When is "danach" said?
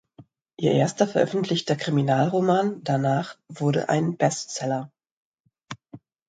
2.83-3.37